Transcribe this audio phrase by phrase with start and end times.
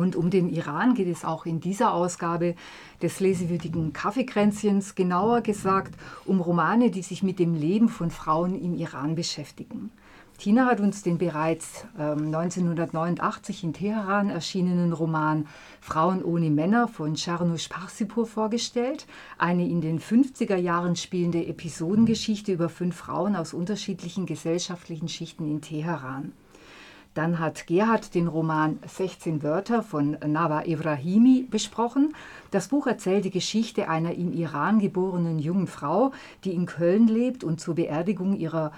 [0.00, 2.54] Und um den Iran geht es auch in dieser Ausgabe
[3.02, 8.74] des lesewürdigen Kaffeekränzchens, genauer gesagt um Romane, die sich mit dem Leben von Frauen im
[8.74, 9.90] Iran beschäftigen.
[10.38, 15.46] Tina hat uns den bereits ähm, 1989 in Teheran erschienenen Roman
[15.82, 19.06] Frauen ohne Männer von Charnush Parsipur vorgestellt,
[19.36, 25.60] eine in den 50er Jahren spielende Episodengeschichte über fünf Frauen aus unterschiedlichen gesellschaftlichen Schichten in
[25.60, 26.32] Teheran.
[27.14, 32.14] Dann hat Gerhard den Roman 16 Wörter von Nawa Ibrahimi besprochen.
[32.52, 36.12] Das Buch erzählt die Geschichte einer im Iran geborenen jungen Frau,
[36.44, 38.70] die in Köln lebt und zur Beerdigung ihrer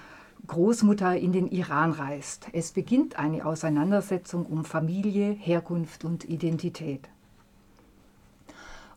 [0.46, 2.48] Großmutter in den Iran reist.
[2.52, 7.08] Es beginnt eine Auseinandersetzung um Familie, Herkunft und Identität.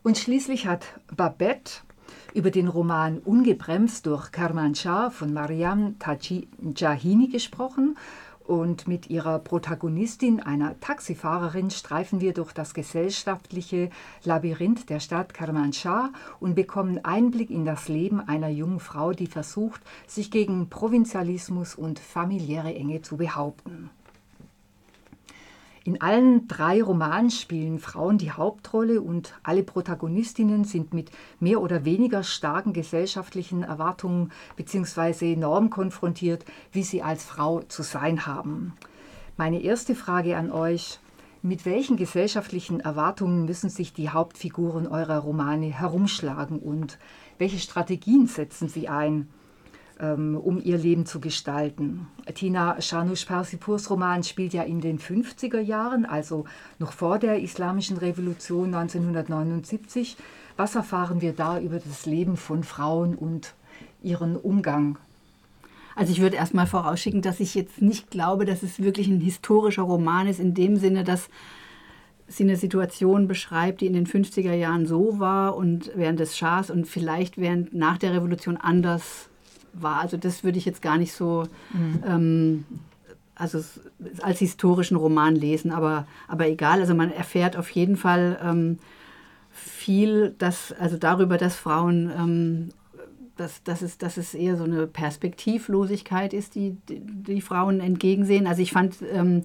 [0.02, 1.82] Und schließlich hat Babette
[2.32, 7.96] über den Roman Ungebremst durch Kermanschah von Mariam Taji Jahini gesprochen
[8.46, 13.90] und mit ihrer Protagonistin, einer Taxifahrerin, streifen wir durch das gesellschaftliche
[14.24, 19.80] Labyrinth der Stadt Kermanshah und bekommen Einblick in das Leben einer jungen Frau, die versucht,
[20.06, 23.90] sich gegen Provinzialismus und familiäre Enge zu behaupten.
[25.86, 31.84] In allen drei Romanen spielen Frauen die Hauptrolle und alle Protagonistinnen sind mit mehr oder
[31.84, 35.36] weniger starken gesellschaftlichen Erwartungen bzw.
[35.36, 38.72] Normen konfrontiert, wie sie als Frau zu sein haben.
[39.36, 40.98] Meine erste Frage an euch,
[41.42, 46.98] mit welchen gesellschaftlichen Erwartungen müssen sich die Hauptfiguren eurer Romane herumschlagen und
[47.38, 49.28] welche Strategien setzen sie ein?
[49.98, 52.06] Ähm, um ihr Leben zu gestalten.
[52.34, 56.44] Tina Shanush-Persipurs Roman spielt ja in den 50er Jahren, also
[56.78, 60.18] noch vor der Islamischen Revolution 1979.
[60.58, 63.54] Was erfahren wir da über das Leben von Frauen und
[64.02, 64.98] ihren Umgang
[65.96, 69.82] also ich würde erstmal vorausschicken, dass ich jetzt nicht glaube, dass es wirklich ein historischer
[69.82, 71.30] Roman ist, in dem Sinne, dass
[72.28, 76.70] sie eine Situation beschreibt, die in den 50er Jahren so war und während des Schahs
[76.70, 79.30] und vielleicht während nach der Revolution anders
[79.82, 80.00] war.
[80.00, 82.02] Also das würde ich jetzt gar nicht so mhm.
[82.06, 82.64] ähm,
[83.36, 83.62] also
[84.22, 86.80] als historischen Roman lesen, aber, aber egal.
[86.80, 88.78] Also man erfährt auf jeden Fall ähm,
[89.52, 92.68] viel, dass, also darüber, dass Frauen, ähm,
[93.36, 98.46] dass, dass, es, dass es eher so eine Perspektivlosigkeit ist, die, die, die Frauen entgegensehen.
[98.46, 99.44] Also ich fand, ähm,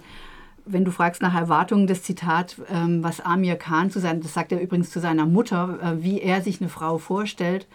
[0.65, 4.53] wenn du fragst nach Erwartungen, das Zitat, ähm, was Amir Khan zu sein, das sagt
[4.53, 7.67] er übrigens zu seiner Mutter, äh, wie er sich eine Frau vorstellt,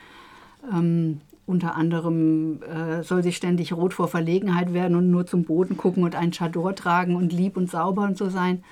[0.72, 5.77] ähm, unter anderem äh, soll sie ständig rot vor Verlegenheit werden und nur zum Boden
[5.77, 8.65] gucken und einen Chador tragen und lieb und sauber und so sein.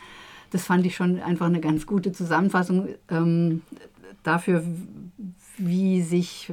[0.50, 3.62] Das fand ich schon einfach eine ganz gute Zusammenfassung ähm,
[4.22, 4.64] dafür,
[5.56, 6.52] wie sich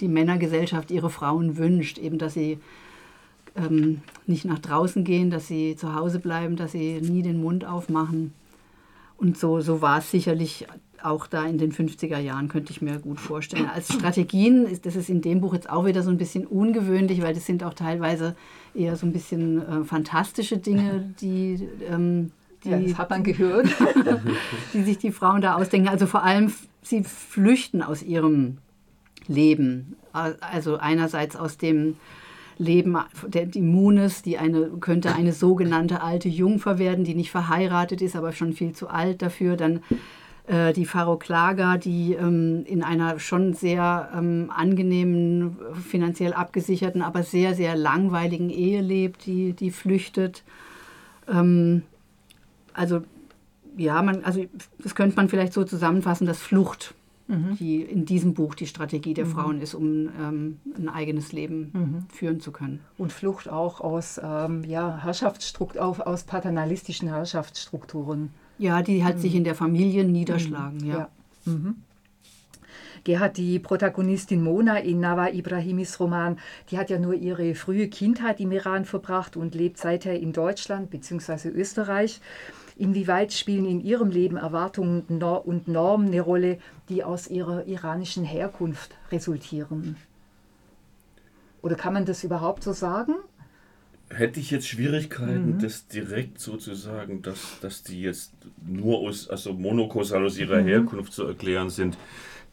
[0.00, 1.98] die Männergesellschaft ihre Frauen wünscht.
[1.98, 2.58] Eben, dass sie
[3.56, 7.64] ähm, nicht nach draußen gehen, dass sie zu Hause bleiben, dass sie nie den Mund
[7.64, 8.32] aufmachen.
[9.18, 10.66] Und so, so war es sicherlich
[11.02, 13.66] auch da in den 50er Jahren, könnte ich mir gut vorstellen.
[13.66, 17.22] Als Strategien ist das ist in dem Buch jetzt auch wieder so ein bisschen ungewöhnlich,
[17.22, 18.36] weil das sind auch teilweise
[18.74, 22.30] eher so ein bisschen äh, fantastische Dinge, die, ähm,
[22.64, 23.68] die, ja, das hat man gehört,
[24.72, 25.88] die sich die Frauen da ausdenken.
[25.88, 26.52] Also vor allem,
[26.82, 28.58] sie flüchten aus ihrem
[29.26, 29.96] Leben.
[30.12, 31.96] Also einerseits aus dem
[32.58, 38.16] Leben der Immunes, die eine, könnte eine sogenannte alte Jungfer werden, die nicht verheiratet ist,
[38.16, 39.56] aber schon viel zu alt dafür.
[39.56, 39.80] Dann
[40.48, 45.56] äh, die Faro Klager, die ähm, in einer schon sehr ähm, angenehmen,
[45.88, 50.42] finanziell abgesicherten, aber sehr, sehr langweiligen Ehe lebt, die, die flüchtet.
[51.28, 51.82] Ähm,
[52.74, 53.02] also
[53.76, 54.44] ja, man, also
[54.78, 56.94] das könnte man vielleicht so zusammenfassen, dass Flucht
[57.28, 57.56] mhm.
[57.56, 59.30] die in diesem Buch die Strategie der mhm.
[59.30, 62.06] Frauen ist, um ähm, ein eigenes Leben mhm.
[62.12, 62.80] führen zu können.
[62.96, 68.30] Und Flucht auch aus, ähm, ja, Herrschaftsstrukt aus paternalistischen Herrschaftsstrukturen.
[68.58, 69.20] Ja, die halt mhm.
[69.20, 70.86] sich in der Familie niederschlagen, mhm.
[70.86, 70.98] ja.
[70.98, 71.08] ja.
[71.44, 71.76] Mhm.
[73.04, 76.38] Gerhard, die Protagonistin Mona in Nawa Ibrahimis Roman,
[76.70, 80.90] die hat ja nur ihre frühe Kindheit im Iran verbracht und lebt seither in Deutschland
[80.90, 81.48] bzw.
[81.48, 82.20] Österreich.
[82.78, 86.58] Inwieweit spielen in ihrem Leben Erwartungen und Normen eine Rolle,
[86.88, 89.96] die aus ihrer iranischen Herkunft resultieren?
[91.60, 93.14] Oder kann man das überhaupt so sagen?
[94.10, 95.58] hätte ich jetzt Schwierigkeiten, mhm.
[95.60, 98.32] das direkt so zu sagen, dass, dass die jetzt
[98.66, 100.66] nur aus, also monokausal aus ihrer mhm.
[100.66, 101.98] Herkunft zu erklären sind.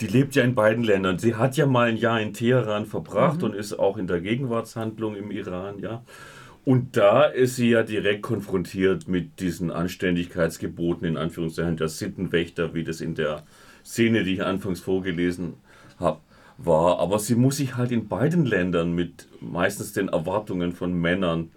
[0.02, 1.20] Die lebt ja in beiden Ländern.
[1.20, 3.46] Sie hat ja mal ein Jahr in Teheran verbracht mhm.
[3.46, 6.04] und ist auch in der Gegenwartshandlung im Iran, ja.
[6.66, 12.84] Und da ist sie ja direkt konfrontiert mit diesen Anständigkeitsgeboten, in Anführungszeichen, der Sittenwächter, wie
[12.84, 13.44] das in der
[13.86, 15.54] Szene, die ich anfangs vorgelesen
[16.00, 16.20] habe,
[16.58, 17.00] war.
[17.00, 21.52] Aber sie muss sich halt in beiden Ländern mit meistens den Erwartungen von Männern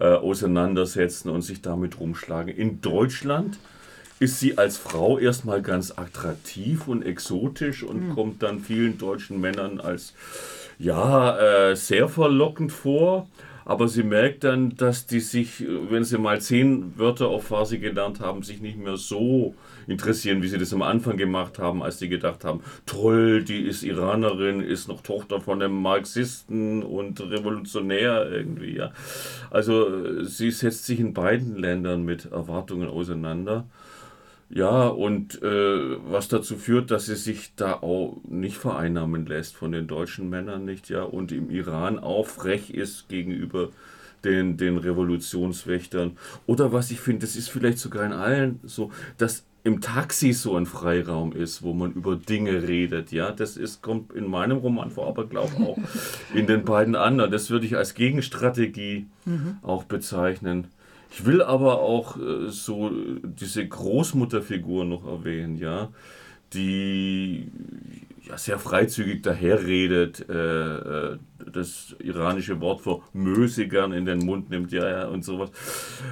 [0.00, 2.52] äh, auseinandersetzen und sich damit rumschlagen.
[2.52, 3.58] In Deutschland
[4.18, 8.14] ist sie als Frau erstmal ganz attraktiv und exotisch und mhm.
[8.14, 10.12] kommt dann vielen deutschen Männern als
[10.78, 13.28] ja, äh, sehr verlockend vor.
[13.70, 18.18] Aber sie merkt dann, dass die sich, wenn sie mal zehn Wörter auf Farsi gelernt
[18.18, 19.54] haben, sich nicht mehr so
[19.86, 23.84] interessieren, wie sie das am Anfang gemacht haben, als sie gedacht haben, toll, die ist
[23.84, 28.76] Iranerin, ist noch Tochter von einem Marxisten und Revolutionär irgendwie.
[28.76, 28.90] Ja.
[29.50, 33.66] Also sie setzt sich in beiden Ländern mit Erwartungen auseinander.
[34.52, 39.70] Ja, und äh, was dazu führt, dass sie sich da auch nicht vereinnahmen lässt von
[39.70, 43.68] den deutschen Männern nicht, ja, und im Iran auch frech ist gegenüber
[44.24, 46.16] den, den Revolutionswächtern.
[46.46, 50.56] Oder was ich finde, das ist vielleicht sogar in allen so, dass im Taxi so
[50.56, 53.12] ein Freiraum ist, wo man über Dinge redet.
[53.12, 55.78] Ja, das ist, kommt in meinem Roman vor, aber glaube auch
[56.34, 57.30] in den beiden anderen.
[57.30, 59.58] Das würde ich als Gegenstrategie mhm.
[59.62, 60.68] auch bezeichnen.
[61.10, 62.90] Ich will aber auch äh, so
[63.22, 65.90] diese Großmutterfigur noch erwähnen, ja,
[66.52, 67.50] die
[68.30, 71.18] ja, sehr freizügig daherredet, äh, äh,
[71.52, 75.50] das iranische Wort für Möse gern in den Mund nimmt, ja, ja, und sowas.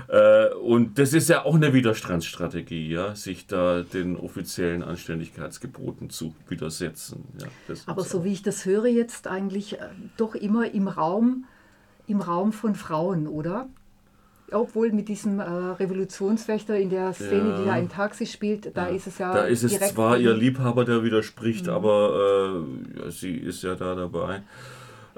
[0.08, 6.34] Äh, und das ist ja auch eine Widerstandsstrategie, ja, sich da den offiziellen Anständigkeitsgeboten zu
[6.48, 7.24] widersetzen.
[7.40, 7.46] Ja,
[7.86, 11.44] Aber so wie ich das höre jetzt eigentlich äh, doch immer im Raum,
[12.06, 13.68] im Raum von Frauen, oder?
[14.52, 17.58] Obwohl mit diesem äh, Revolutionswächter in der Szene, ja.
[17.58, 18.94] die da im Taxi spielt, da ja.
[18.94, 19.32] ist es ja.
[19.32, 21.72] Da ist es zwar ihr Liebhaber, der widerspricht, mhm.
[21.72, 22.58] aber
[23.06, 24.42] äh, sie ist ja da dabei.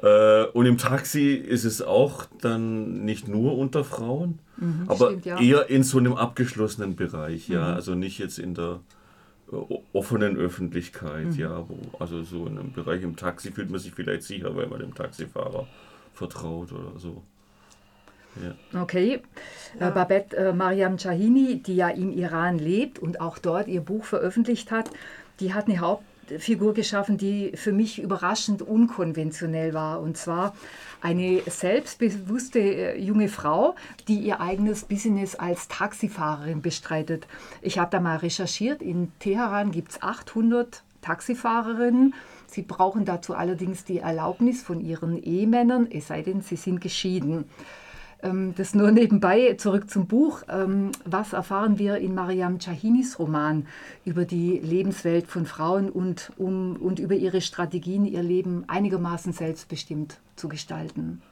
[0.03, 5.27] Äh, und im Taxi ist es auch dann nicht nur unter Frauen, mhm, aber stimmt,
[5.27, 5.41] ja.
[5.41, 7.75] eher in so einem abgeschlossenen Bereich, ja, mhm.
[7.75, 8.81] also nicht jetzt in der
[9.53, 9.56] äh,
[9.93, 11.38] offenen Öffentlichkeit, mhm.
[11.38, 14.69] ja, wo, also so in einem Bereich im Taxi fühlt man sich vielleicht sicher, weil
[14.69, 15.67] man dem Taxifahrer
[16.15, 17.23] vertraut oder so.
[18.37, 18.82] Ja.
[18.82, 19.21] Okay.
[19.79, 19.88] Ja.
[19.88, 24.05] Äh, Babette äh, Mariam Chahini, die ja im Iran lebt und auch dort ihr Buch
[24.05, 24.91] veröffentlicht hat,
[25.41, 30.00] die hat eine Hauptfigur geschaffen, die für mich überraschend unkonventionell war.
[30.00, 30.55] Und zwar
[31.00, 33.75] eine selbstbewusste äh, junge Frau,
[34.09, 37.27] die ihr eigenes Business als Taxifahrerin bestreitet.
[37.62, 38.82] Ich habe da mal recherchiert.
[38.82, 42.15] In Teheran gibt es 800 Taxifahrerinnen.
[42.47, 47.44] Sie brauchen dazu allerdings die Erlaubnis von ihren Ehemännern, es sei denn, sie sind geschieden.
[48.22, 50.43] Ähm, das nur nebenbei, zurück zum Buch.
[50.49, 53.67] Ähm, was erfahren wir in Mariam Chahinis Roman
[54.05, 60.20] über die Lebenswelt von Frauen und, um, und über ihre Strategien, ihr Leben einigermaßen selbstbestimmt
[60.37, 61.22] zu gestalten?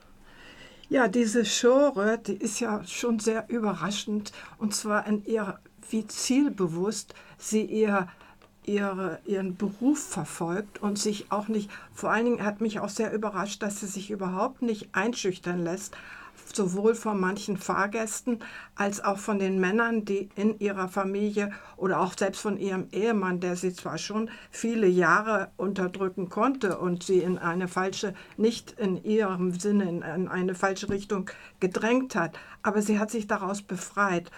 [0.89, 5.59] Ja, diese Genre, die ist ja schon sehr überraschend und zwar in ihr,
[5.91, 8.09] wie zielbewusst sie ihr
[8.65, 13.13] ihre, ihren Beruf verfolgt und sich auch nicht, vor allen Dingen hat mich auch sehr
[13.13, 15.97] überrascht, dass sie sich überhaupt nicht einschüchtern lässt
[16.53, 18.41] sowohl von manchen Fahrgästen
[18.75, 23.41] als auch von den Männern, die in ihrer Familie oder auch selbst von ihrem Ehemann,
[23.41, 29.03] der sie zwar schon viele Jahre unterdrücken konnte und sie in eine falsche, nicht in
[29.05, 31.31] ihrem Sinne in eine falsche Richtung
[31.61, 34.31] gedrängt hat, aber sie hat sich daraus befreit.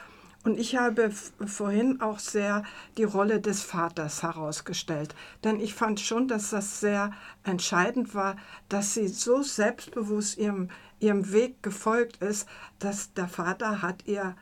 [0.42, 2.62] Und ich habe vorhin auch sehr
[2.96, 5.14] die Rolle des Vaters herausgestellt.
[5.44, 7.12] Denn ich fand schon, dass das sehr
[7.44, 8.36] entscheidend war,
[8.70, 10.70] dass sie so selbstbewusst ihrem,
[11.00, 12.48] ihrem Weg gefolgt ist,
[12.78, 14.36] dass der Vater hat ihr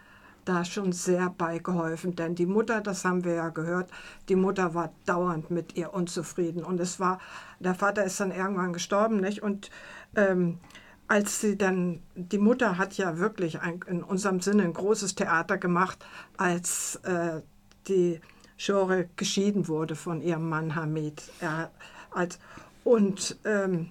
[0.44, 2.16] da schon sehr beigeholfen.
[2.16, 3.90] Denn die Mutter, das haben wir ja gehört,
[4.28, 6.65] die Mutter war dauernd mit ihr unzufrieden.
[6.65, 7.20] Und es war,
[7.60, 9.43] der Vater ist dann irgendwann gestorben, nicht?
[9.43, 9.70] Und
[10.17, 10.58] ähm,
[11.06, 15.58] als sie dann, die Mutter hat ja wirklich ein, in unserem Sinne ein großes Theater
[15.58, 16.05] gemacht,
[16.36, 17.43] als äh,
[17.88, 18.20] die
[18.56, 21.22] Shore geschieden wurde von ihrem Mann Hamid.
[21.41, 21.70] Er,
[22.10, 22.38] als,
[22.84, 23.91] und ähm,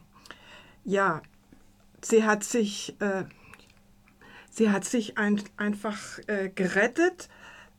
[0.84, 1.22] ja,
[2.02, 3.24] sie hat sich, äh,
[4.50, 7.30] sie hat sich ein, einfach äh, gerettet,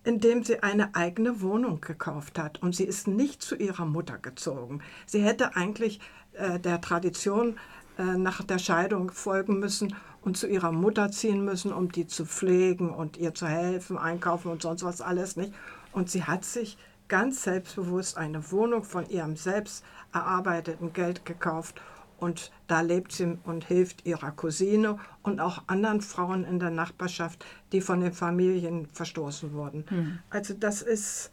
[0.05, 2.63] indem sie eine eigene Wohnung gekauft hat.
[2.63, 4.81] Und sie ist nicht zu ihrer Mutter gezogen.
[5.07, 6.01] Sie hätte eigentlich
[6.33, 7.59] äh, der Tradition
[7.99, 12.25] äh, nach der Scheidung folgen müssen und zu ihrer Mutter ziehen müssen, um die zu
[12.25, 15.53] pflegen und ihr zu helfen, einkaufen und sonst was alles nicht.
[15.93, 21.81] Und sie hat sich ganz selbstbewusst eine Wohnung von ihrem selbst erarbeiteten Geld gekauft
[22.19, 27.45] und da lebt sie und hilft ihrer Cousine und auch anderen Frauen in der Nachbarschaft,
[27.73, 29.85] die von den Familien verstoßen wurden.
[29.91, 30.19] Mhm.
[30.31, 31.31] Also das ist,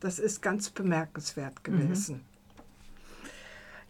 [0.00, 2.16] das ist ganz bemerkenswert gewesen.
[2.16, 2.30] Mhm.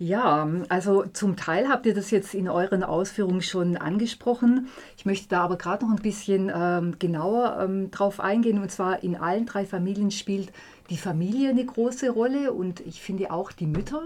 [0.03, 4.69] Ja, also zum Teil habt ihr das jetzt in euren Ausführungen schon angesprochen.
[4.97, 8.63] Ich möchte da aber gerade noch ein bisschen ähm, genauer ähm, drauf eingehen.
[8.63, 10.55] Und zwar in allen drei Familien spielt
[10.89, 14.03] die Familie eine große Rolle und ich finde auch die Mütter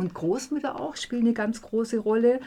[0.00, 2.40] und Großmütter auch spielen eine ganz große Rolle.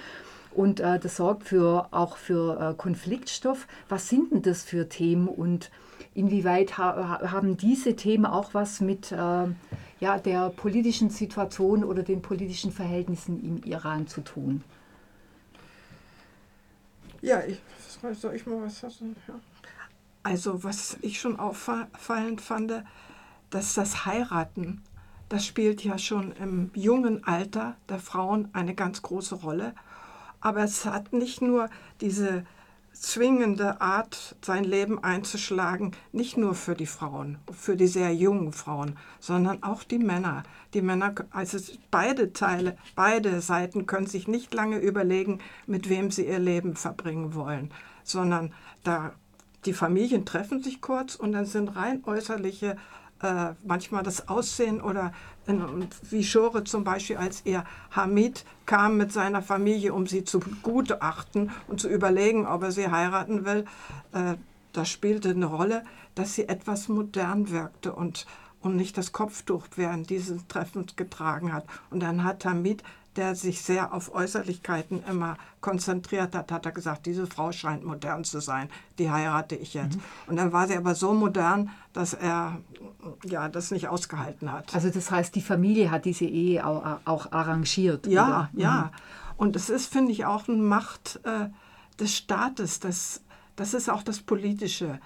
[0.51, 3.67] Und äh, das sorgt für, auch für äh, Konfliktstoff.
[3.89, 5.71] Was sind denn das für Themen und
[6.15, 9.47] Inwieweit ha haben diese Themen auch was mit äh,
[9.99, 14.63] ja, der politischen Situation oder den politischen Verhältnissen im Iran zu tun?
[17.21, 17.59] Ja, ich,
[18.19, 19.15] soll ich mal was sagen?
[19.27, 19.39] Ja.
[20.21, 22.83] Also, was ich schon auffallend fand,
[23.49, 24.83] dass das Heiraten,
[25.33, 29.73] das spielt ja schon im jungen Alter der Frauen eine ganz große Rolle.
[30.41, 31.71] Aber es hat nicht nur
[32.01, 32.45] diese
[32.93, 38.95] zwingende Art, sein Leben einzuschlagen, nicht nur für die Frauen, für die sehr jungen Frauen,
[39.19, 40.43] sondern auch die Männer.
[40.75, 41.57] Die Männer, also
[41.89, 47.33] beide Teile, beide Seiten können sich nicht lange überlegen, mit wem sie ihr Leben verbringen
[47.33, 47.71] wollen,
[48.03, 49.13] sondern da
[49.65, 52.77] die Familien treffen sich kurz und dann sind rein äußerliche
[53.23, 55.13] äh, manchmal das Aussehen oder
[55.47, 60.39] in, wie Schore zum Beispiel, als ihr Hamid kam mit seiner Familie, um sie zu
[60.39, 63.65] begutachten und zu überlegen, ob er sie heiraten will,
[64.13, 64.35] äh,
[64.71, 65.83] das spielte eine Rolle,
[66.15, 68.25] dass sie etwas modern wirkte und,
[68.61, 71.65] und nicht das Kopftuch während dieses Treffens getragen hat.
[71.91, 72.83] Und dann hat Hamid
[73.15, 78.23] der sich sehr auf Äußerlichkeiten immer konzentriert hat, hat er gesagt, diese Frau scheint modern
[78.23, 79.97] zu sein, die heirate ich jetzt.
[79.97, 80.03] Mhm.
[80.27, 82.57] Und dann war sie aber so modern, dass er
[83.25, 84.73] ja, das nicht ausgehalten hat.
[84.73, 88.07] Also das heißt, die Familie hat diese Ehe auch, auch arrangiert.
[88.07, 88.49] Ja, oder?
[88.53, 88.81] ja.
[88.81, 88.89] Mhm.
[89.37, 91.49] Und es ist, finde ich, auch eine Macht äh,
[91.99, 92.79] des Staates.
[92.79, 93.21] Das,
[93.55, 94.99] das ist auch das Politische,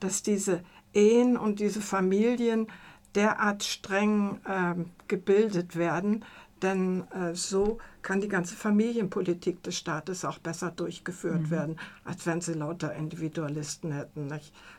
[0.00, 2.68] dass diese Ehen und diese Familien
[3.14, 4.74] derart streng äh,
[5.08, 6.24] gebildet werden,
[6.64, 11.50] denn äh, so kann die ganze Familienpolitik des Staates auch besser durchgeführt mhm.
[11.50, 14.32] werden, als wenn sie lauter Individualisten hätten.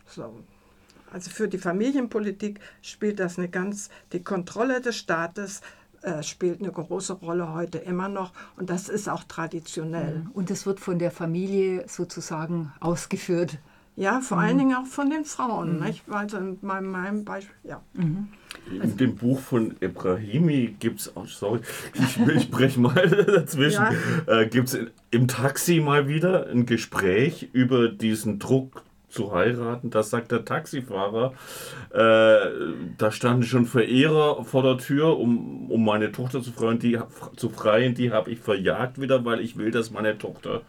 [0.05, 0.43] So.
[1.13, 5.61] Also für die Familienpolitik spielt das eine ganz, die Kontrolle des Staates
[6.01, 10.19] äh, spielt eine große Rolle heute immer noch und das ist auch traditionell.
[10.19, 10.31] Mhm.
[10.31, 13.59] Und es wird von der Familie sozusagen ausgeführt.
[13.97, 14.43] Ja, vor mhm.
[14.43, 15.77] allen Dingen auch von den Frauen.
[15.77, 15.85] Mhm.
[15.85, 16.03] Nicht?
[16.09, 17.81] Also in meinem, meinem Beispiel, ja.
[17.93, 18.27] Mhm.
[18.81, 21.59] In dem Buch von Ibrahimi gibt es auch, sorry,
[21.93, 23.85] ich, ich breche mal dazwischen,
[24.27, 24.41] ja.
[24.41, 24.79] äh, gibt es
[25.11, 28.83] im Taxi mal wieder ein Gespräch über diesen Druck
[29.15, 29.89] zu heiraten.
[29.89, 31.33] Das sagt der Taxifahrer.
[31.91, 32.49] Äh,
[32.97, 36.79] da standen schon Verehrer vor der Tür, um, um meine Tochter zu freien.
[36.79, 36.99] Die,
[37.37, 37.95] zu freien.
[37.95, 40.63] Die habe ich verjagt wieder, weil ich will, dass meine Tochter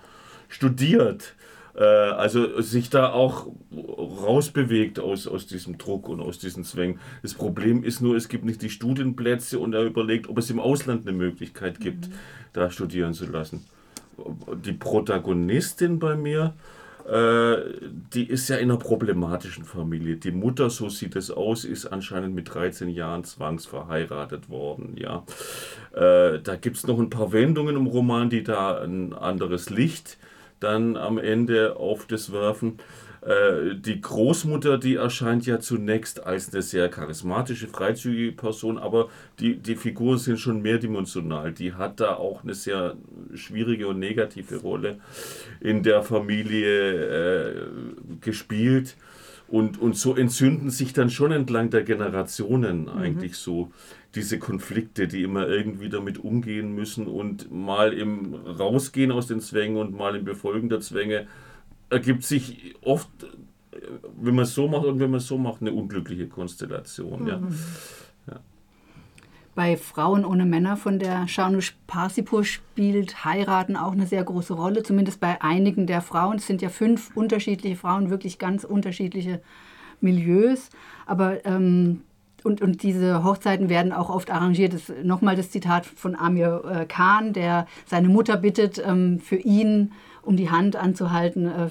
[0.48, 1.34] studiert.
[1.76, 6.98] Äh, also sich da auch rausbewegt aus, aus diesem Druck und aus diesen Zwängen.
[7.22, 10.58] Das Problem ist nur, es gibt nicht die Studienplätze und er überlegt, ob es im
[10.58, 12.14] Ausland eine Möglichkeit gibt, mhm.
[12.52, 13.64] da studieren zu lassen.
[14.64, 16.54] Die Protagonistin bei mir,
[17.06, 17.56] äh,
[18.14, 20.16] die ist ja in einer problematischen Familie.
[20.16, 24.96] Die Mutter, so sieht es aus, ist anscheinend mit 13 Jahren zwangsverheiratet worden.
[24.96, 25.24] Ja.
[25.92, 30.16] Äh, da gibt es noch ein paar Wendungen im Roman, die da ein anderes Licht
[30.60, 32.78] dann am Ende auf das werfen.
[33.26, 39.08] Äh, die Großmutter, die erscheint ja zunächst als eine sehr charismatische, freizügige Person, aber
[39.40, 41.52] die, die Figuren sind schon mehrdimensional.
[41.52, 42.96] Die hat da auch eine sehr
[43.34, 44.98] schwierige und negative Rolle
[45.60, 47.66] in der Familie äh,
[48.20, 48.96] gespielt.
[49.48, 52.88] Und, und so entzünden sich dann schon entlang der Generationen mhm.
[52.88, 53.36] eigentlich mhm.
[53.36, 53.72] so
[54.14, 59.76] diese Konflikte, die immer irgendwie damit umgehen müssen und mal im Rausgehen aus den Zwängen
[59.76, 61.26] und mal im Befolgen der Zwänge
[61.90, 63.08] ergibt sich oft,
[64.18, 67.22] wenn man es so macht und wenn man es so macht, eine unglückliche Konstellation.
[67.22, 67.28] Mhm.
[67.28, 67.42] Ja.
[69.56, 74.82] Bei Frauen ohne Männer von der Shanush Parsipur spielt Heiraten auch eine sehr große Rolle,
[74.82, 76.36] zumindest bei einigen der Frauen.
[76.36, 79.40] Es sind ja fünf unterschiedliche Frauen, wirklich ganz unterschiedliche
[80.02, 80.68] Milieus.
[81.06, 82.02] Aber ähm,
[82.44, 84.74] und, und diese Hochzeiten werden auch oft arrangiert.
[84.74, 89.92] Das, nochmal das Zitat von Amir äh, Khan, der seine Mutter bittet, ähm, für ihn
[90.20, 91.46] um die Hand anzuhalten.
[91.46, 91.68] Äh,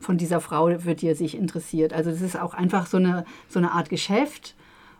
[0.00, 1.92] von dieser Frau, für die sich interessiert.
[1.94, 4.54] Also das ist auch einfach so eine, so eine Art Geschäft.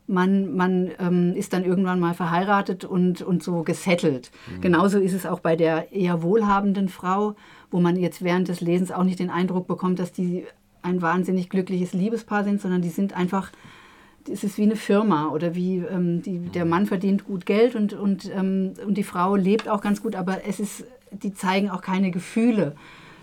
[0.09, 4.31] Man, man ähm, ist dann irgendwann mal verheiratet und, und so gesettelt.
[4.57, 4.61] Mhm.
[4.63, 7.37] Genauso ist es auch bei der eher wohlhabenden Frau,
[7.71, 10.47] wo man jetzt während des Lesens auch nicht den Eindruck bekommt, dass die
[10.83, 13.53] ein wahnsinnig glückliches Liebespaar sind, sondern die sind einfach
[14.31, 17.93] es ist wie eine Firma oder wie ähm, die, der Mann verdient gut Geld und,
[17.95, 21.81] und, ähm, und die Frau lebt auch ganz gut, aber es ist, die zeigen auch
[21.81, 22.75] keine Gefühle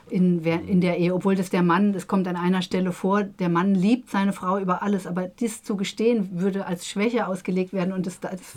[0.10, 3.50] in, in der Ehe, obwohl das der Mann, das kommt an einer Stelle vor, der
[3.50, 7.94] Mann liebt seine Frau über alles, aber dies zu gestehen würde als Schwäche ausgelegt werden
[7.94, 8.56] und das, das,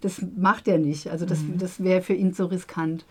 [0.00, 1.08] das macht er nicht.
[1.08, 1.58] Also das, mhm.
[1.58, 3.04] das wäre für ihn zu riskant.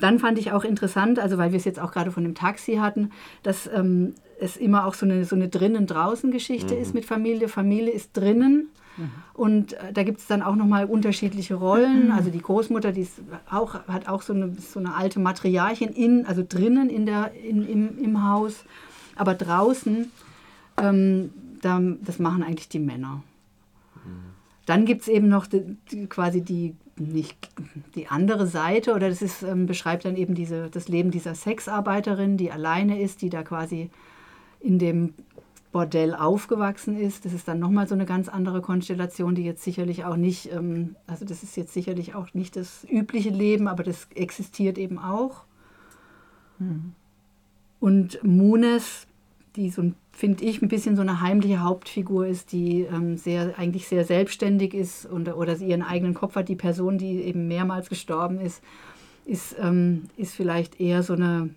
[0.00, 2.76] Dann fand ich auch interessant, also weil wir es jetzt auch gerade von dem Taxi
[2.76, 3.10] hatten,
[3.42, 6.80] dass ähm, es immer auch so eine, so eine drinnen-draußen-Geschichte mhm.
[6.80, 7.48] ist mit Familie.
[7.48, 8.70] Familie ist drinnen.
[8.98, 9.10] Mhm.
[9.32, 12.06] Und äh, da gibt es dann auch nochmal unterschiedliche Rollen.
[12.06, 12.12] Mhm.
[12.12, 13.08] Also die Großmutter, die
[13.50, 17.66] auch, hat auch so eine, so eine alte Matriarchin in, also drinnen in der, in,
[17.66, 18.64] im, im Haus.
[19.16, 20.10] Aber draußen
[20.80, 21.30] ähm,
[21.62, 23.22] da, das machen eigentlich die Männer.
[24.66, 27.38] Dann gibt es eben noch die, die, quasi die, nicht,
[27.94, 32.36] die andere Seite, oder das ist, ähm, beschreibt dann eben diese, das Leben dieser Sexarbeiterin,
[32.36, 33.88] die alleine ist, die da quasi
[34.60, 35.14] in dem
[35.78, 37.24] Bordell aufgewachsen ist.
[37.24, 40.96] Das ist dann nochmal so eine ganz andere Konstellation, die jetzt sicherlich auch nicht, ähm,
[41.06, 45.44] also das ist jetzt sicherlich auch nicht das übliche Leben, aber das existiert eben auch.
[46.58, 46.94] Mhm.
[47.78, 49.06] Und Munes,
[49.54, 53.86] die so, finde ich, ein bisschen so eine heimliche Hauptfigur ist, die ähm, sehr, eigentlich
[53.86, 57.88] sehr selbstständig ist und, oder sie ihren eigenen Kopf hat, die Person, die eben mehrmals
[57.88, 58.64] gestorben ist,
[59.26, 61.50] ist, ähm, ist vielleicht eher so eine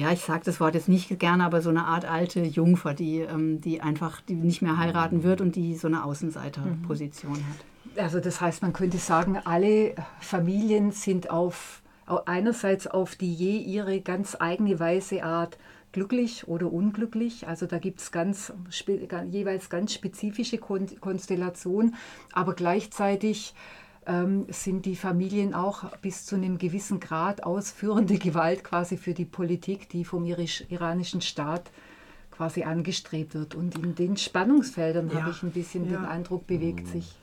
[0.00, 3.20] ja, ich sage das Wort jetzt nicht gerne, aber so eine Art alte Jungfer, die,
[3.20, 7.36] ähm, die einfach die nicht mehr heiraten wird und die so eine Außenseiterposition mhm.
[7.36, 8.02] hat.
[8.02, 11.82] Also das heißt, man könnte sagen, alle Familien sind auf
[12.26, 15.58] einerseits auf die je ihre ganz eigene weise Art
[15.92, 17.46] glücklich oder unglücklich.
[17.46, 18.52] Also da gibt es ganz,
[19.30, 21.94] jeweils ganz spezifische Konstellationen,
[22.32, 23.54] aber gleichzeitig
[24.48, 29.88] sind die Familien auch bis zu einem gewissen Grad ausführende Gewalt quasi für die Politik,
[29.88, 31.70] die vom iranischen Staat
[32.30, 33.54] quasi angestrebt wird.
[33.54, 35.20] Und in den Spannungsfeldern ja.
[35.20, 35.98] habe ich ein bisschen ja.
[35.98, 37.14] den Eindruck, bewegt sich.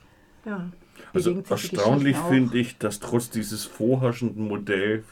[0.44, 0.70] Ja.
[1.12, 5.04] Also erstaunlich finde ich, dass trotz dieses vorherrschenden Modells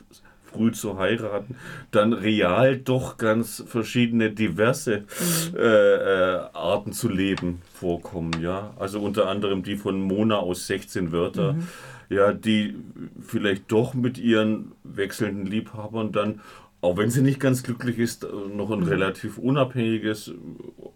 [0.56, 1.56] früh zu heiraten,
[1.90, 5.56] dann real doch ganz verschiedene, diverse mhm.
[5.56, 5.94] äh,
[6.34, 8.32] äh, Arten zu leben vorkommen.
[8.40, 8.74] Ja?
[8.78, 11.68] Also unter anderem die von Mona aus 16 Wörter, mhm.
[12.08, 12.74] ja, die
[13.20, 16.40] vielleicht doch mit ihren wechselnden Liebhabern dann
[16.82, 18.86] auch wenn sie nicht ganz glücklich ist, noch ein mhm.
[18.86, 20.32] relativ unabhängiges,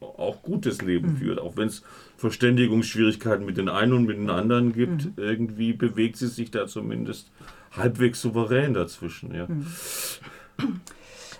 [0.00, 1.16] auch gutes Leben mhm.
[1.16, 1.38] führt.
[1.40, 1.82] Auch wenn es
[2.16, 5.12] Verständigungsschwierigkeiten mit den einen und mit den anderen gibt, mhm.
[5.16, 7.30] irgendwie bewegt sie sich da zumindest
[7.76, 9.34] halbwegs souverän dazwischen.
[9.34, 9.46] Ja.
[9.48, 9.66] Hm.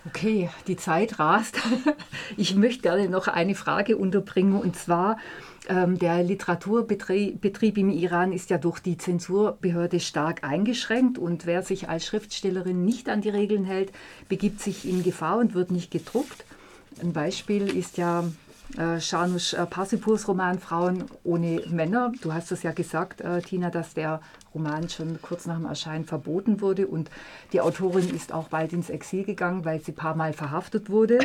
[0.07, 1.59] Okay, die Zeit rast.
[2.37, 5.17] Ich möchte gerne noch eine Frage unterbringen und zwar,
[5.67, 11.89] ähm, der Literaturbetrieb im Iran ist ja durch die Zensurbehörde stark eingeschränkt und wer sich
[11.89, 13.91] als Schriftstellerin nicht an die Regeln hält,
[14.29, 16.45] begibt sich in Gefahr und wird nicht gedruckt.
[17.01, 18.23] Ein Beispiel ist ja
[18.77, 22.11] äh, Shanush äh, Parsipurs Roman Frauen ohne Männer.
[22.21, 24.21] Du hast es ja gesagt, äh, Tina, dass der
[24.53, 27.09] Roman schon kurz nach dem Erscheinen verboten wurde und
[27.53, 31.19] die Autorin ist auch bald ins Exil gegangen, weil sie ein paar Mal verhaftet wurde.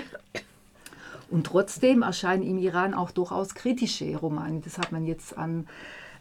[1.28, 4.60] Und trotzdem erscheinen im Iran auch durchaus kritische Romane.
[4.64, 5.66] Das hat man jetzt an,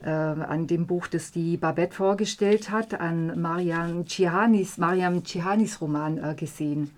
[0.04, 6.18] äh, an dem Buch, das die Babette vorgestellt hat, an Mariam Cihanis, Mariam Cihanis Roman
[6.18, 6.90] äh, gesehen.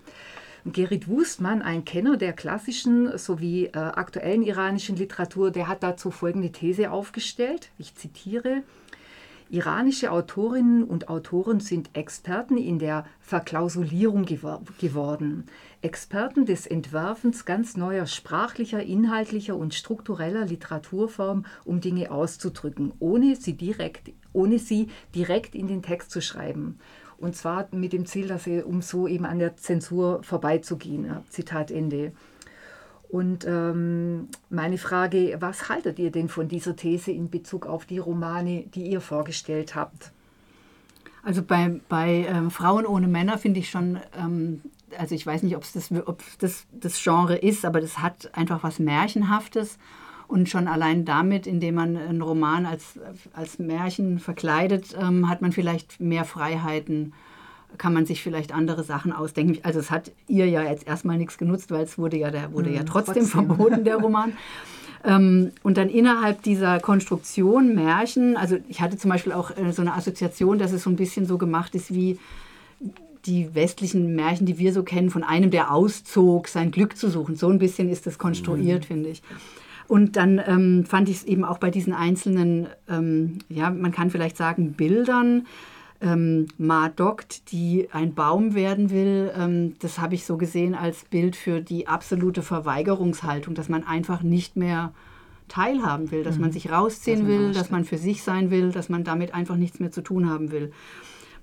[0.73, 6.51] Gerrit Wustmann, ein Kenner der klassischen sowie äh, aktuellen iranischen Literatur, der hat dazu folgende
[6.51, 7.69] These aufgestellt.
[7.77, 8.63] Ich zitiere.
[9.49, 15.45] Iranische Autorinnen und Autoren sind Experten in der Verklausulierung gewor geworden.
[15.81, 23.53] Experten des Entwerfens ganz neuer sprachlicher, inhaltlicher und struktureller Literaturform, um Dinge auszudrücken, ohne sie
[23.53, 26.79] direkt, ohne sie direkt in den Text zu schreiben.
[27.19, 31.09] Und zwar mit dem Ziel, dass sie, um so eben an der Zensur vorbeizugehen.
[31.29, 32.11] Zitat Ende.
[33.09, 37.99] Und ähm, meine Frage, was haltet ihr denn von dieser These in Bezug auf die
[37.99, 40.11] Romane, die ihr vorgestellt habt?
[41.23, 44.61] Also bei, bei ähm, Frauen ohne Männer finde ich schon, ähm,
[44.97, 45.89] also ich weiß nicht, ob das,
[46.39, 49.77] das das Genre ist, aber das hat einfach was Märchenhaftes.
[50.27, 52.99] Und schon allein damit, indem man einen Roman als,
[53.33, 57.13] als Märchen verkleidet, ähm, hat man vielleicht mehr Freiheiten,
[57.77, 59.59] kann man sich vielleicht andere Sachen ausdenken.
[59.63, 62.71] Also es hat ihr ja jetzt erstmal nichts genutzt, weil es wurde ja, der wurde
[62.71, 63.47] ja hm, trotzdem, trotzdem.
[63.47, 64.33] verboten, der Roman.
[65.03, 69.83] Ähm, und dann innerhalb dieser Konstruktion Märchen, also ich hatte zum Beispiel auch äh, so
[69.83, 72.17] eine Assoziation, dass es so ein bisschen so gemacht ist wie
[73.25, 77.35] die westlichen Märchen, die wir so kennen, von einem, der auszog, sein Glück zu suchen.
[77.35, 78.87] So ein bisschen ist das konstruiert, mhm.
[78.87, 79.21] finde ich.
[79.87, 84.09] Und dann ähm, fand ich es eben auch bei diesen einzelnen, ähm, ja, man kann
[84.09, 85.47] vielleicht sagen, Bildern,
[86.01, 91.05] ähm, Ma Dokt, die ein Baum werden will, ähm, das habe ich so gesehen als
[91.05, 94.91] Bild für die absolute Verweigerungshaltung, dass man einfach nicht mehr
[95.47, 96.41] teilhaben will, dass mhm.
[96.41, 99.55] man sich rausziehen dass will, dass man für sich sein will, dass man damit einfach
[99.55, 100.71] nichts mehr zu tun haben will.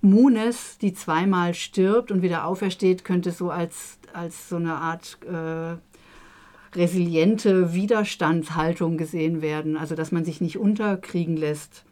[0.02, 5.76] Munes, die zweimal stirbt und wieder aufersteht, könnte so als, als so eine Art äh,
[6.76, 11.84] resiliente Widerstandshaltung gesehen werden, also dass man sich nicht unterkriegen lässt.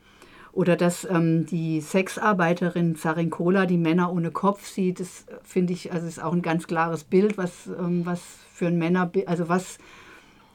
[0.53, 6.07] Oder dass ähm, die Sexarbeiterin Zarenkola die Männer ohne Kopf sieht, das finde ich, also
[6.07, 8.21] ist auch ein ganz klares Bild, was, ähm, was
[8.53, 9.79] für ein Männerbild, also was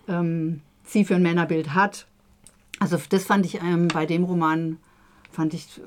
[0.08, 2.06] ähm, sie für ein Männerbild hat.
[2.80, 4.78] Also das fand ich ähm, bei dem Roman,
[5.32, 5.82] fand ich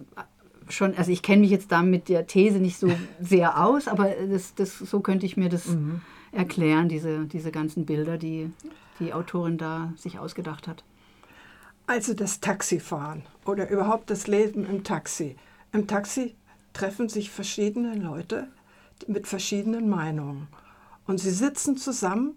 [0.69, 4.11] schon, also ich kenne mich jetzt da mit der These nicht so sehr aus, aber
[4.29, 6.01] das, das, so könnte ich mir das mhm
[6.33, 8.51] erklären, diese, diese ganzen Bilder, die
[9.01, 10.85] die Autorin da sich ausgedacht hat.
[11.87, 15.37] Also das Taxifahren oder überhaupt das Leben im Taxi.
[15.73, 16.37] Im Taxi
[16.73, 18.47] treffen sich verschiedene Leute
[19.09, 20.47] mit verschiedenen Meinungen.
[21.07, 22.37] Und sie sitzen zusammen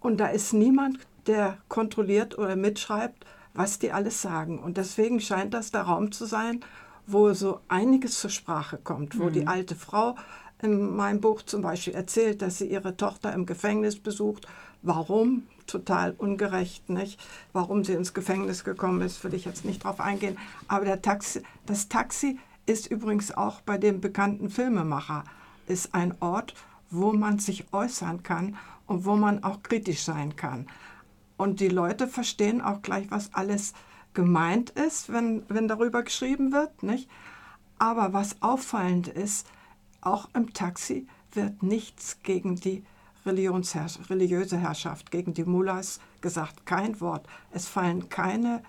[0.00, 4.58] und da ist niemand, der kontrolliert oder mitschreibt, was die alles sagen.
[4.58, 6.60] Und deswegen scheint das der Raum zu sein,
[7.06, 9.32] wo so einiges zur Sprache kommt, wo mhm.
[9.32, 10.16] die alte Frau
[10.62, 14.46] in meinem Buch zum Beispiel erzählt, dass sie ihre Tochter im Gefängnis besucht.
[14.82, 15.44] Warum?
[15.66, 17.18] Total ungerecht, nicht?
[17.52, 20.38] Warum sie ins Gefängnis gekommen ist, will ich jetzt nicht drauf eingehen.
[20.68, 25.24] Aber der Taxi, das Taxi ist übrigens auch bei dem bekannten Filmemacher,
[25.66, 26.54] ist ein Ort,
[26.90, 30.66] wo man sich äußern kann und wo man auch kritisch sein kann.
[31.36, 33.72] Und die Leute verstehen auch gleich, was alles
[34.12, 36.82] gemeint ist, wenn, wenn darüber geschrieben wird.
[36.82, 37.08] Nicht?
[37.78, 39.46] Aber was auffallend ist,
[40.06, 42.84] auch im Taxi wird nichts gegen die
[43.26, 47.26] religiöse Herrschaft, gegen die Mullahs gesagt, kein Wort.
[47.52, 48.62] Es fallen keine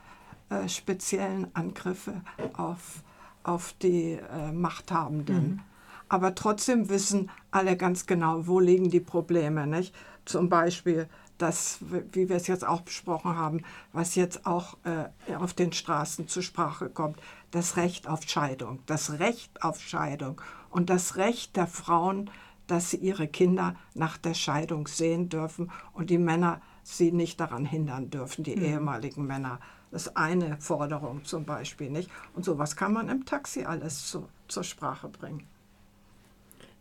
[0.49, 2.21] äh, speziellen Angriffe
[2.53, 3.03] auf,
[3.43, 5.49] auf die äh, Machthabenden.
[5.49, 5.59] Mhm.
[6.07, 9.67] Aber trotzdem wissen alle ganz genau, wo liegen die Probleme.
[9.67, 9.93] Nicht?
[10.23, 11.79] Zum Beispiel das,
[12.11, 16.43] wie wir es jetzt auch besprochen haben, was jetzt auch äh, auf den Straßen zur
[16.43, 17.19] Sprache kommt,
[17.51, 20.41] das Recht auf Scheidung, das Recht auf Scheidung
[20.75, 22.29] und das Recht der Frauen,
[22.67, 27.63] dass sie ihre Kinder nach der Scheidung sehen dürfen und die Männer sie nicht daran
[27.63, 28.65] hindern dürfen, die mhm.
[28.65, 29.61] ehemaligen Männer.
[29.91, 32.09] Das ist eine Forderung zum Beispiel nicht.
[32.33, 35.43] Und sowas kann man im Taxi alles zu, zur Sprache bringen.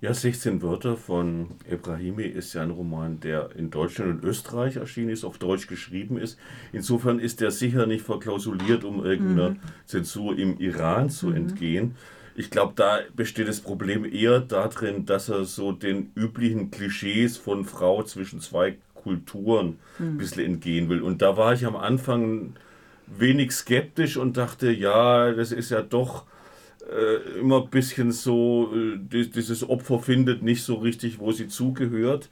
[0.00, 5.10] Ja, 16 Wörter von Ebrahimi ist ja ein Roman, der in Deutschland und Österreich erschienen
[5.10, 6.36] ist, auf Deutsch geschrieben ist.
[6.72, 9.60] Insofern ist er sicher nicht verklausuliert, um irgendeiner mhm.
[9.86, 11.36] Zensur im Iran zu mhm.
[11.36, 11.96] entgehen.
[12.36, 17.64] Ich glaube, da besteht das Problem eher darin, dass er so den üblichen Klischees von
[17.64, 20.06] Frau zwischen zwei Kulturen mhm.
[20.06, 21.02] ein bisschen entgehen will.
[21.02, 22.54] Und da war ich am Anfang
[23.06, 26.24] wenig skeptisch und dachte, ja, das ist ja doch
[26.90, 32.28] äh, immer ein bisschen so, äh, dieses Opfer findet nicht so richtig, wo sie zugehört.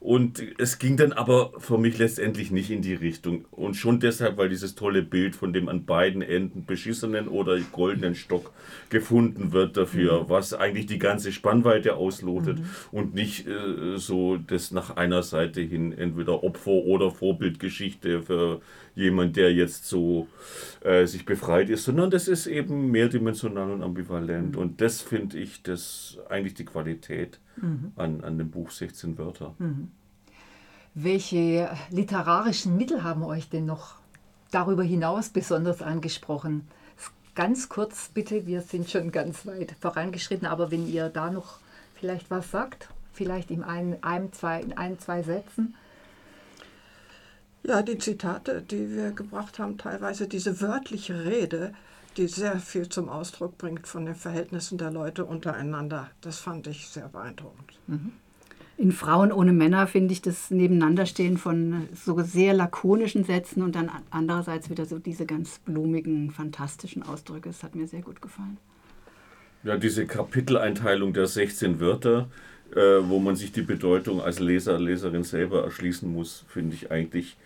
[0.00, 3.46] Und es ging dann aber für mich letztendlich nicht in die Richtung.
[3.50, 8.14] Und schon deshalb, weil dieses tolle Bild von dem an beiden Enden beschissenen oder goldenen
[8.14, 8.52] Stock
[8.90, 10.28] gefunden wird dafür, mhm.
[10.28, 12.66] was eigentlich die ganze Spannweite auslotet mhm.
[12.92, 18.60] und nicht äh, so das nach einer Seite hin entweder Opfer oder Vorbildgeschichte für
[18.98, 20.26] jemand, der jetzt so
[20.80, 24.56] äh, sich befreit ist, sondern das ist eben mehrdimensional und ambivalent.
[24.56, 24.60] Mhm.
[24.60, 27.92] Und das finde ich das eigentlich die Qualität mhm.
[27.96, 29.54] an, an dem Buch 16 Wörter.
[29.58, 29.90] Mhm.
[30.94, 33.94] Welche literarischen Mittel haben euch denn noch
[34.50, 36.66] darüber hinaus besonders angesprochen?
[37.36, 41.60] Ganz kurz bitte, wir sind schon ganz weit vorangeschritten, aber wenn ihr da noch
[41.94, 45.74] vielleicht was sagt, vielleicht in ein, einem, zwei, in ein, zwei Sätzen.
[47.62, 51.74] Ja, die Zitate, die wir gebracht haben, teilweise diese wörtliche Rede,
[52.16, 56.88] die sehr viel zum Ausdruck bringt von den Verhältnissen der Leute untereinander, das fand ich
[56.88, 57.78] sehr beeindruckend.
[57.86, 58.12] Mhm.
[58.78, 63.90] In Frauen ohne Männer finde ich das Nebeneinanderstehen von so sehr lakonischen Sätzen und dann
[64.10, 67.48] andererseits wieder so diese ganz blumigen, fantastischen Ausdrücke.
[67.48, 68.56] Das hat mir sehr gut gefallen.
[69.64, 72.28] Ja, diese Kapiteleinteilung der 16 Wörter,
[72.70, 77.36] äh, wo man sich die Bedeutung als Leser, Leserin selber erschließen muss, finde ich eigentlich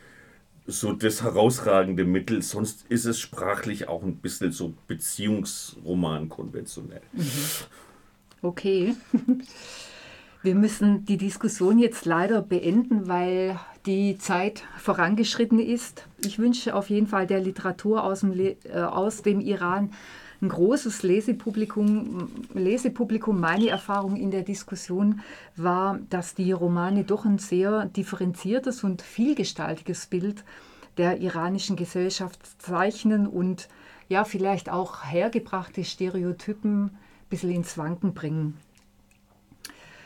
[0.67, 2.43] so das herausragende Mittel.
[2.43, 7.03] Sonst ist es sprachlich auch ein bisschen so Beziehungsroman konventionell.
[7.13, 7.27] Mhm.
[8.43, 8.95] Okay.
[10.43, 16.05] Wir müssen die Diskussion jetzt leider beenden, weil die Zeit vorangeschritten ist.
[16.25, 19.93] Ich wünsche auf jeden Fall der Literatur aus dem, äh, aus dem Iran
[20.43, 23.41] ein großes Lesepublikum, Lesepublikum.
[23.41, 25.21] Meine Erfahrung in der Diskussion
[25.57, 30.45] war, dass die Romane doch ein sehr differenziertes und vielgestaltiges Bild
[30.97, 33.69] der iranischen Gesellschaft zeichnen und
[34.09, 36.91] ja, vielleicht auch hergebrachte Stereotypen ein
[37.31, 38.59] bisschen ins Wanken bringen.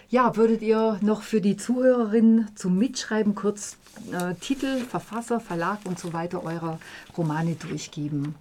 [0.08, 3.76] Ja, würdet ihr noch für die Zuhörerinnen zum Mitschreiben kurz
[4.12, 6.78] äh, Titel, Verfasser, Verlag und so weiter eurer
[7.16, 8.36] Romane durchgeben?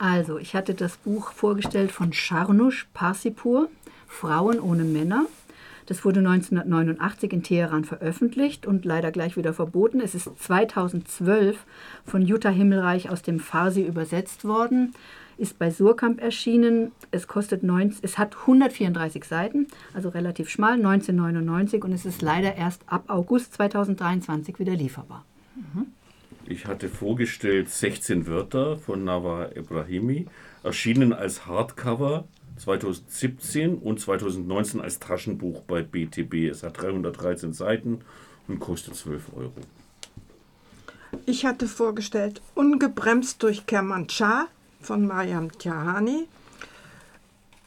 [0.00, 3.68] Also, ich hatte das Buch vorgestellt von Scharnusch Parsipur,
[4.08, 5.26] Frauen ohne Männer.
[5.84, 10.00] Das wurde 1989 in Teheran veröffentlicht und leider gleich wieder verboten.
[10.00, 11.66] Es ist 2012
[12.06, 14.94] von Jutta Himmelreich aus dem Farsi übersetzt worden,
[15.36, 16.92] ist bei Surkamp erschienen.
[17.10, 22.56] Es kostet 19, es hat 134 Seiten, also relativ schmal, 1999 und es ist leider
[22.56, 25.26] erst ab August 2023 wieder lieferbar.
[25.56, 25.89] Mhm.
[26.50, 30.26] Ich hatte vorgestellt 16 Wörter von Nawa Ibrahimi,
[30.64, 32.24] erschienen als Hardcover
[32.56, 36.50] 2017 und 2019 als Taschenbuch bei BTB.
[36.50, 38.00] Es hat 313 Seiten
[38.48, 39.52] und kostet 12 Euro.
[41.24, 44.48] Ich hatte vorgestellt Ungebremst durch Kermanschah
[44.80, 46.26] von Mariam Tiahani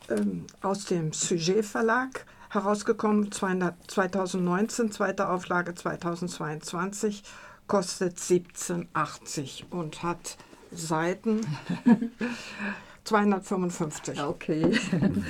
[0.09, 7.23] ähm, aus dem Sujet Verlag herausgekommen 2019, zweite Auflage 2022,
[7.67, 10.37] kostet 17,80 und hat
[10.71, 11.41] Seiten
[13.03, 14.21] 255.
[14.21, 14.71] Okay,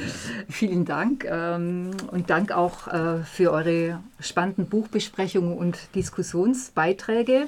[0.49, 7.47] vielen Dank ähm, und Dank auch äh, für eure spannenden Buchbesprechungen und Diskussionsbeiträge.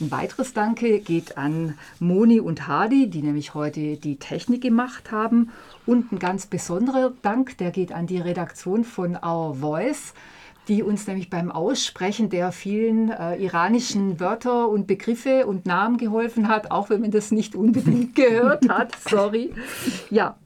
[0.00, 5.50] Ein weiteres Danke geht an Moni und Hadi, die nämlich heute die Technik gemacht haben.
[5.86, 10.12] Und ein ganz besonderer Dank, der geht an die Redaktion von Our Voice
[10.68, 16.48] die uns nämlich beim Aussprechen der vielen äh, iranischen Wörter und Begriffe und Namen geholfen
[16.48, 18.96] hat, auch wenn man das nicht unbedingt gehört hat.
[19.08, 19.52] Sorry.
[20.10, 20.36] Ja,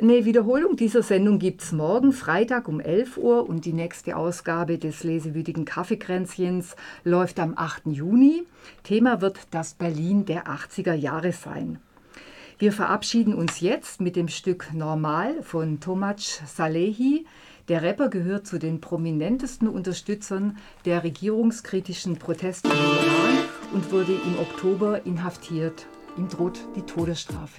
[0.00, 4.78] eine Wiederholung dieser Sendung gibt es morgen, Freitag um 11 Uhr und die nächste Ausgabe
[4.78, 7.86] des lesewütigen Kaffeekränzchens läuft am 8.
[7.86, 8.44] Juni.
[8.84, 11.80] Thema wird das Berlin der 80er Jahre sein.
[12.58, 17.24] Wir verabschieden uns jetzt mit dem Stück Normal von Tomac Salehi.
[17.68, 24.38] Der Rapper gehört zu den prominentesten Unterstützern der regierungskritischen Proteste im Iran und wurde im
[24.38, 25.86] Oktober inhaftiert.
[26.16, 27.56] Ihm droht die Todesstrafe.